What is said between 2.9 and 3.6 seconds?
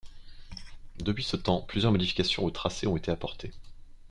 été apportées.